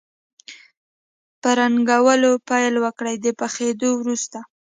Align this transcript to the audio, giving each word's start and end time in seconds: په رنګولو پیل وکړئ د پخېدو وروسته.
په 1.41 1.49
رنګولو 1.59 2.31
پیل 2.49 2.73
وکړئ 2.83 3.15
د 3.23 3.27
پخېدو 3.39 3.89
وروسته. 3.95 4.39